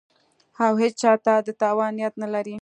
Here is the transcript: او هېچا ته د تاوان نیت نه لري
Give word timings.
او 0.65 0.73
هېچا 0.81 1.11
ته 1.25 1.33
د 1.47 1.49
تاوان 1.61 1.91
نیت 1.97 2.13
نه 2.23 2.27
لري 2.33 2.55